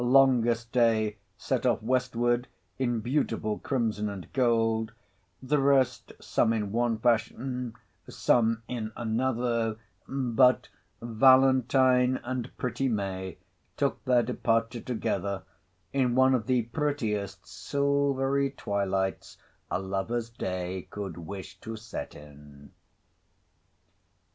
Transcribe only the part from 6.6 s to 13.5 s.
one fashion, some in another; but Valentine and pretty May